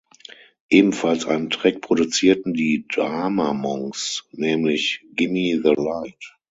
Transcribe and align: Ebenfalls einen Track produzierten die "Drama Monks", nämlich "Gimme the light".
Ebenfalls 0.71 1.25
einen 1.27 1.51
Track 1.51 1.81
produzierten 1.81 2.55
die 2.55 2.87
"Drama 2.91 3.53
Monks", 3.53 4.25
nämlich 4.31 5.05
"Gimme 5.13 5.61
the 5.63 5.75
light". 5.79 6.33